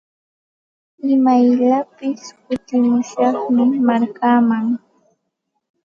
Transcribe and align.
Imayllapis 1.13 2.21
kutimushaqmi 2.43 3.63
markaaman. 3.87 4.65